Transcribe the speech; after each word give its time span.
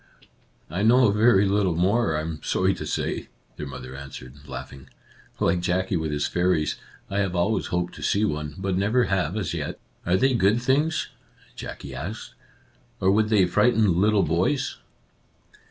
"I 0.71 0.81
know 0.81 1.11
very 1.11 1.47
little 1.47 1.75
more, 1.75 2.17
I 2.17 2.21
am 2.21 2.39
sorry 2.41 2.73
to 2.73 2.87
say," 2.87 3.27
their 3.57 3.67
mother 3.67 3.95
answered, 3.95 4.33
laughing." 4.47 4.89
Like 5.39 5.59
Jackie 5.61 5.95
with 5.95 6.11
his 6.11 6.25
fairies, 6.25 6.77
I 7.07 7.19
have 7.19 7.35
always 7.35 7.67
hoped 7.67 7.93
to 7.97 8.01
see 8.01 8.25
one, 8.25 8.55
but 8.57 8.75
never 8.75 9.03
have 9.03 9.37
as 9.37 9.53
yet." 9.53 9.79
"Are 10.03 10.17
they 10.17 10.33
good 10.33 10.59
things?" 10.59 11.09
Jackie 11.55 11.93
asked," 11.93 12.33
or 12.99 13.11
would 13.11 13.29
they 13.29 13.45
frighten 13.45 14.01
little 14.01 14.23
boys 14.23 14.77